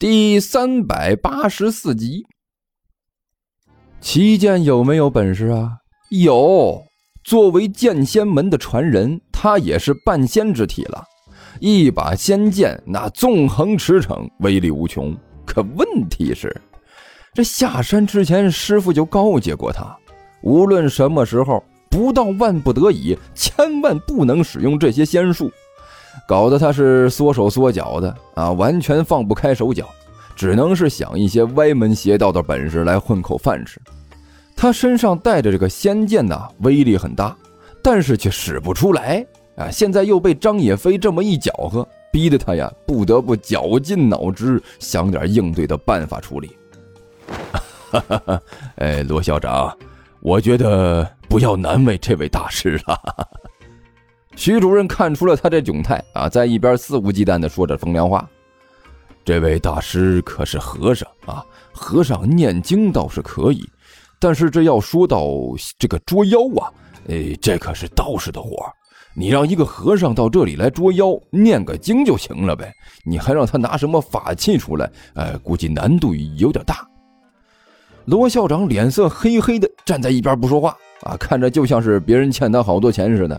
[0.00, 2.24] 第三百八十四集。
[4.00, 5.72] 齐剑有没有本事啊？
[6.10, 6.80] 有，
[7.24, 11.02] 作为剑仙门的传人，他也是半仙之体了。
[11.58, 15.12] 一把仙剑，那纵横驰骋，威力无穷。
[15.44, 16.56] 可问题是，
[17.34, 19.98] 这下山之前，师傅就告诫过他，
[20.42, 21.60] 无论什么时候，
[21.90, 25.50] 不到万不得已，千万不能使用这些仙术。
[26.26, 29.86] 搞得他是缩手缩脚的啊，完全放不开手脚，
[30.34, 33.80] 只能是想一些歪门邪道的本事来混口饭吃。
[34.56, 37.36] 他身上带着这个仙剑呐，威力很大，
[37.82, 39.24] 但是却使不出来
[39.56, 39.70] 啊！
[39.70, 46.50] 现在又被张野飞这么一搅和，逼得他呀不得不绞尽脑汁想点应对的办法处理。
[47.90, 48.42] 哈哈哈！
[48.76, 49.72] 哎，罗校长，
[50.20, 53.00] 我觉得不要难为这位大师了。
[54.38, 58.24] 徐主任看出了他这窘态啊，在一边肆无忌惮地说着风凉话。
[59.24, 63.68] 这位大师可是和尚啊，和尚念经倒是可以，
[64.20, 65.26] 但是这要说到
[65.76, 66.70] 这个捉妖啊，
[67.08, 68.64] 哎，这可是道士的活
[69.12, 72.72] 你让一个和尚到这里来捉妖，念个经就行了呗，
[73.04, 74.88] 你还让他拿什么法器出来？
[75.14, 76.86] 哎，估计难度有点大。
[78.04, 83.38] 罗校长脸色黑黑的，站在一边不说话啊，看着就像是别人欠他好多钱似的。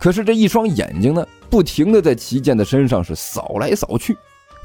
[0.00, 4.16] 可是这一双眼睛呢，不停的在齐剑的身上是扫来扫去，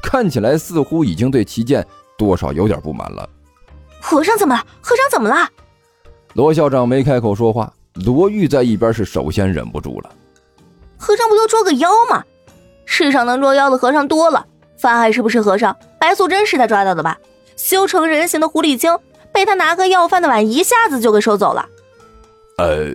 [0.02, 3.28] 看起来似乎已经对齐剑多少有点不满了。
[4.00, 4.66] 和尚怎么了？
[4.80, 5.48] 和尚怎么了？
[6.32, 7.70] 罗校长没开口说话，
[8.06, 10.10] 罗玉在一边是首先忍不住了。
[10.96, 12.24] 和尚不就捉个妖吗？
[12.86, 14.46] 世上能捉妖的和尚多了，
[14.78, 15.76] 法海是不是和尚？
[16.00, 17.18] 白素贞是他抓到的吧？
[17.56, 18.98] 修成人形的狐狸精
[19.32, 21.68] 被他拿个要饭的碗一下子就给收走了。
[22.56, 22.94] 呃，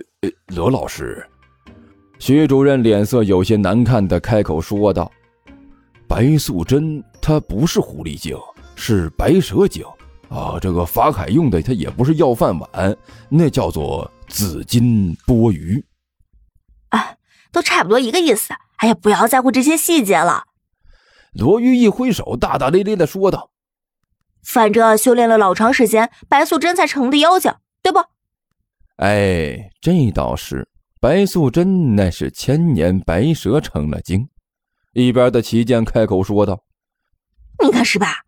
[0.54, 1.24] 罗老师。
[2.24, 5.10] 徐主任脸色有些难看的开口说道
[6.06, 8.38] ：“白素贞她不是狐狸精，
[8.76, 9.84] 是白蛇精
[10.28, 10.56] 啊！
[10.60, 12.96] 这个法海用的，他也不是要饭碗，
[13.28, 15.82] 那叫做紫金钵盂。
[16.90, 17.16] 啊，
[17.50, 18.54] 都差不多一个意思。
[18.76, 20.44] 哎呀，不要在乎这些细节了。”
[21.34, 23.50] 罗玉一挥手，大大咧咧的说道
[24.46, 27.98] ：“反正修炼了老长时间，白素贞才成的妖精，对不？”
[29.02, 30.68] 哎，这倒是。
[31.02, 34.28] 白素贞那是千年白蛇成了精，
[34.92, 36.62] 一边的齐剑开口说道
[37.60, 38.18] ：“你看是吧？”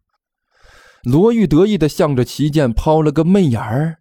[1.04, 3.98] 罗玉得意的向着齐剑抛了个媚眼儿。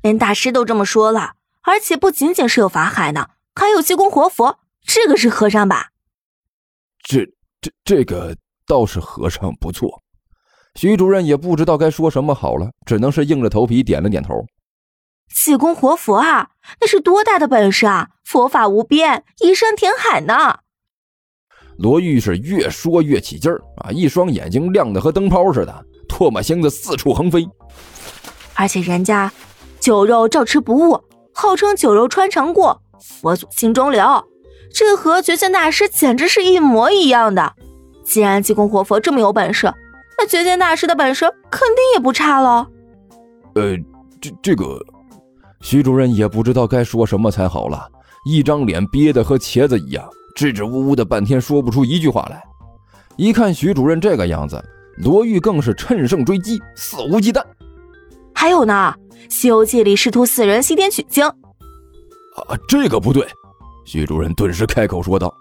[0.00, 5.90] 连大师都这么说了，而且不仅仅是有法海呢，还有济公活佛，这个是和尚吧？
[7.02, 7.26] 这、
[7.60, 8.34] 这、这个
[8.66, 10.02] 倒是和尚不错。
[10.76, 14.32] 徐主任也不知道该说什么好了，只能是硬着头皮点了点头。
[15.32, 18.10] 济公活佛啊，那是多大的本事啊！
[18.24, 20.60] 佛法无边，移山填海呢。
[21.76, 27.46] 罗玉是越说越起劲儿啊，一双眼睛亮得和灯泡似的，唾沫星子四处横飞。
[28.54, 29.30] 而且人家
[29.80, 31.02] 酒肉照吃不误，
[31.34, 34.24] 号称酒肉穿肠过，佛祖心中留，
[34.72, 37.54] 这和绝剑大师简直是一模一样的。
[38.04, 39.74] 既然济公活佛这么有本事，
[40.16, 42.66] 那绝剑大师的本事肯定也不差喽。
[43.56, 43.76] 呃，
[44.20, 44.80] 这这个。
[45.64, 47.88] 徐主任也不知道该说什么才好了，
[48.26, 52.44] 一张脸憋得和茄子一样，支支吾吾的半天说不出一句话来。
[53.16, 54.62] 一看徐主任这个样子，
[54.98, 57.42] 罗玉更是趁胜追击，肆无忌惮。
[58.34, 58.94] 还有呢，
[59.34, 61.24] 《西游记》里师徒四人西天取经。
[61.26, 61.32] 啊，
[62.68, 63.26] 这个不对！
[63.86, 65.34] 徐主任顿时开口说道：“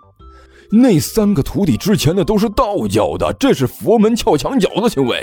[0.72, 5.22] 那三个徒弟之前的都是道教的，这是佛门撬墙角的行为。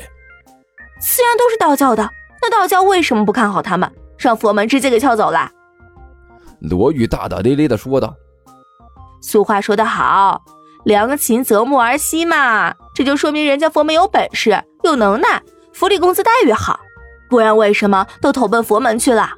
[1.01, 2.11] 既然都是道教的，
[2.43, 5.51] 那道教为什么不看好他们？”让佛门直接给撬走了。
[6.61, 8.15] 罗玉大大咧咧的说道
[9.23, 10.43] ：“俗话说得好，
[10.85, 15.43] 良禽择木而栖嘛，这就说明人家佛门有本事、有能耐，
[15.73, 16.79] 福利工资待遇好，
[17.31, 19.31] 不然为什么都投奔佛门去了？”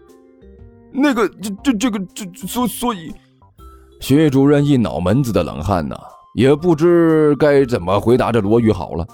[0.93, 3.15] 那个，这这这个这所所以，
[4.01, 5.97] 薛主任一脑门子的冷汗呐，
[6.35, 9.07] 也不知该怎么回答这罗玉好了。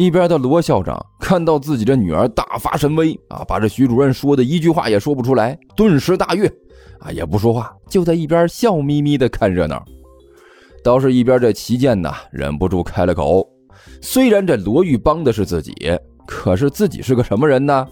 [0.00, 6.50] 一边的罗校长看到自己的女儿大发神威啊，把这徐主任说的一句话也说不出来，顿时大悦，
[7.00, 9.84] 啊也不说话，就在一边笑眯眯的看热闹。
[10.82, 13.46] 倒是一边这齐剑呐，忍不住开了口：
[14.00, 15.74] 虽然这罗玉帮的是自己，
[16.26, 17.86] 可是自己是个什么人呢？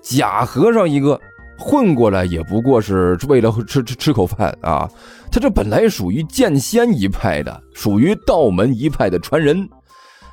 [0.00, 1.20] 假和尚一个，
[1.58, 4.90] 混过来也不过是为了吃吃吃口饭啊。
[5.30, 9.68] 他这本来属于剑仙一派的，属于道门一派的传人。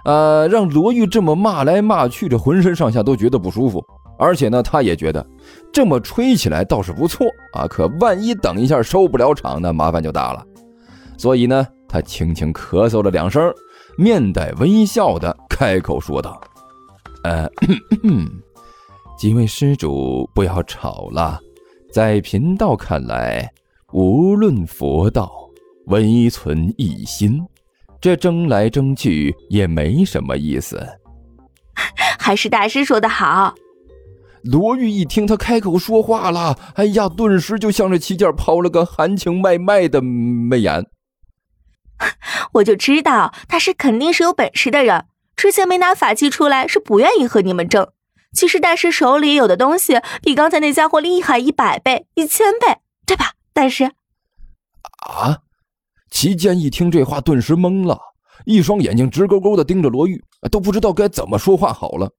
[0.09, 3.79] 呃，让罗玉这么骂来骂去，这浑身上下都觉得不舒服。
[4.17, 5.23] 而且呢，他也觉得
[5.71, 7.67] 这么吹起来倒是不错啊。
[7.67, 10.43] 可万一等一下收不了场，那麻烦就大了。
[11.15, 13.53] 所以呢，他轻轻咳嗽了两声，
[13.99, 16.41] 面带微笑的开口说道
[17.23, 17.47] ：“呃，
[19.15, 21.39] 几位施主不要吵了，
[21.93, 23.47] 在贫道看来，
[23.93, 25.31] 无论佛道，
[25.85, 27.39] 唯存一心，
[28.01, 30.99] 这争来争去也没什么意思。
[32.19, 33.55] 还是大师说的好。”
[34.43, 40.85] 罗玉一听他开口说话了，哎呀，顿时就向着齐剑抛了个含情脉脉的媚眼。
[42.53, 47.89] 我就知道他是肯定是有本事的人，之前没拿法器出来是不愿意和你们争。
[48.31, 53.33] 其实大师手里有的东西比刚才那家伙厉害一百倍、一千倍，对吧？
[53.51, 53.91] 大师。
[55.05, 55.39] 啊！
[56.11, 57.99] 齐剑一听这话，顿时懵了，
[58.45, 62.11] 一双眼睛直勾勾的盯着罗玉，都不知道该怎么说话好了。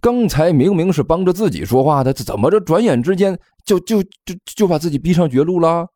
[0.00, 5.88] 刚才明明是帮着自己说话的，怎么着转眼之间就就就就把自己逼上绝路了？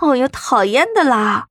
[0.00, 1.48] 哦哟，讨厌的啦！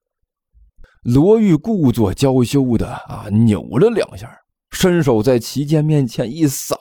[1.04, 4.30] 罗玉故作娇羞的啊，扭了两下，
[4.72, 6.78] 伸手在齐剑面前一扫：“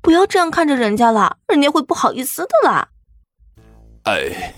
[0.00, 2.88] 不要这样看着人家了，人家会不好意思的啦。”
[4.04, 4.54] 哎，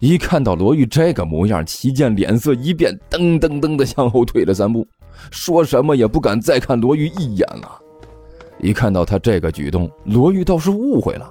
[0.00, 4.86] 一看到罗玉这个模样，齐剑脸色一变，噔噔噔的向后退了三步。
[5.30, 7.78] 说什么也不敢再看罗玉一眼了。
[8.58, 11.30] 一看到他这个举动，罗玉倒是误会了，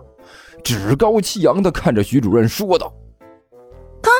[0.63, 2.93] 趾高气扬的看着徐主任说道
[4.03, 4.13] ：“看，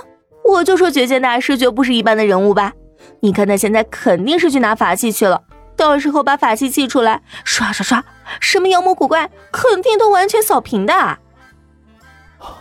[0.43, 2.73] 我就说绝剑大师绝不是一般的人物吧？
[3.19, 5.43] 你看他现在肯定是去拿法器去了，
[5.75, 8.03] 到时候把法器寄出来，刷刷刷，
[8.39, 10.93] 什么妖魔鬼怪肯定都完全扫平的。”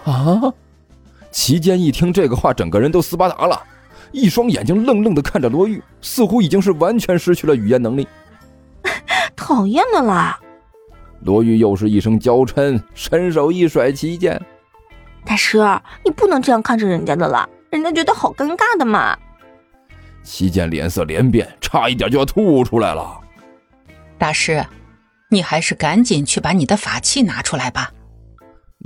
[0.05, 0.53] 啊！
[1.39, 3.63] 齐坚一听这个话，整个人都斯巴达了。
[4.11, 8.09] 一双眼睛愣愣的看着罗玉，似乎已经是完全失去了语言能力。
[9.37, 10.41] 讨厌的啦！
[11.21, 14.43] 罗玉又是一声娇嗔，伸手一甩齐剑
[15.25, 15.59] ：“大师，
[16.05, 19.17] 你不能这样看着人家的啦，人家觉得好尴尬的嘛。”
[20.25, 23.17] 齐剑脸色连变，差一点就要吐出来了。
[24.19, 24.67] 大师，
[25.29, 27.93] 你还是赶紧去把你的法器拿出来吧。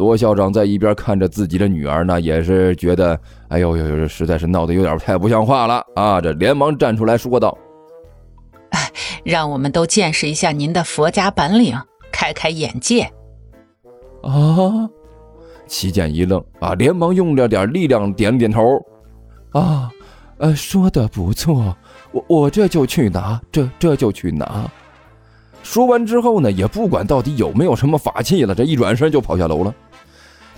[0.03, 3.17] 罗校长在一边看着自己的女儿呢，也是觉得，
[3.51, 6.21] 哎呦呦呦，实在是闹得有点太不像话了啊！
[6.21, 7.57] 这连忙站出来说道
[8.71, 8.81] ：“哎，
[9.23, 11.79] 让我们都见识一下您的佛家本领，
[12.11, 13.03] 开开眼界。”
[14.23, 14.91] 啊！
[15.69, 18.61] 齐剑一愣啊，连忙用了点力量点点头
[19.55, 19.89] ：“啊，
[20.39, 21.77] 呃，说的不错，
[22.11, 24.69] 我我这就去拿，这这就去拿。”
[25.63, 29.73] 说完之后呢，也不管到底有没有什么法器了，这一转身就跑下楼了。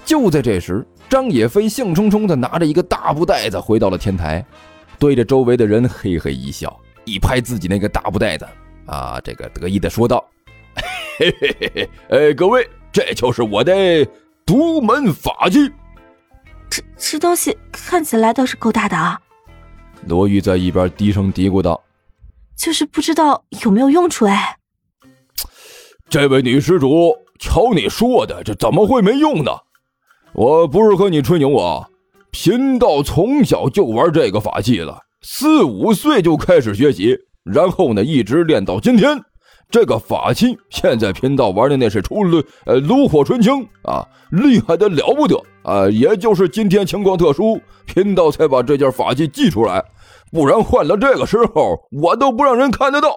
[0.05, 4.45] 就在这时，张野飞兴冲冲地拿着一个大布袋子回到了天台，
[4.99, 8.47] 对着周围的人嘿嘿一笑，一拍自己那个大布袋子，
[8.87, 10.25] 啊，这个得意地说道
[11.19, 13.73] ：“嘿嘿嘿嘿，哎，各位，这就是我的
[14.45, 15.73] 独门法器。
[16.69, 19.19] 这这东西看起来倒是够大的啊。”
[20.07, 21.83] 罗玉在一边低声嘀咕道
[22.57, 24.59] ：“就是不知道有没有用处哎。”
[26.11, 29.51] 这位女施主，瞧你说的，这怎么会没用呢？
[30.35, 31.87] 我不是和你吹牛啊，
[32.33, 39.17] 贫道从小就玩这个法器了，四五岁就开始学习，然后呢一直练到今天。
[39.71, 45.89] 这个法器现在贫道玩的那是出炉呃炉火纯青啊，厉害的了不得啊！
[45.89, 49.85] 也就是今天情况特殊，贫道才把这件法器寄出来，
[50.33, 53.17] 不然换了这个时候，我都不让人看得到。